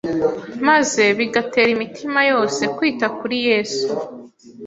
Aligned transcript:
maze 0.67 1.03
bigatera 1.17 1.69
imitima 1.75 2.19
yose 2.31 2.61
kwita 2.75 3.07
kuri 3.17 3.37
Yesu 3.49 3.89